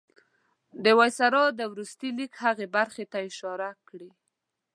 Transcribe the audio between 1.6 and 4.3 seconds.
وروستي لیک هغې برخې ته اشاره کړې.